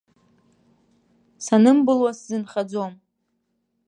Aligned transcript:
Санымбылуа 1.45 2.11
сзынхаӡом. 2.17 2.93